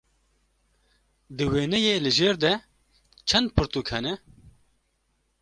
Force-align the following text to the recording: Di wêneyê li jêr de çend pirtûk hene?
Di 1.35 1.45
wêneyê 1.51 1.93
li 2.03 2.11
jêr 2.17 2.35
de 2.43 2.53
çend 3.27 3.47
pirtûk 3.55 3.87
hene? 3.93 4.13